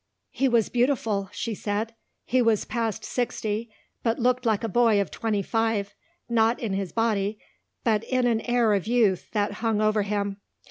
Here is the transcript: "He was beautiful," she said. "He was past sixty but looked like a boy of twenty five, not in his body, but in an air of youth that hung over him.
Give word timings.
"He 0.31 0.49
was 0.49 0.69
beautiful," 0.69 1.29
she 1.31 1.53
said. 1.53 1.93
"He 2.25 2.41
was 2.41 2.65
past 2.65 3.05
sixty 3.05 3.69
but 4.01 4.17
looked 4.17 4.47
like 4.47 4.63
a 4.63 4.67
boy 4.67 4.99
of 4.99 5.11
twenty 5.11 5.43
five, 5.43 5.93
not 6.27 6.59
in 6.59 6.73
his 6.73 6.91
body, 6.91 7.37
but 7.83 8.03
in 8.05 8.25
an 8.25 8.41
air 8.49 8.73
of 8.73 8.87
youth 8.87 9.29
that 9.33 9.51
hung 9.61 9.79
over 9.79 10.01
him. 10.01 10.37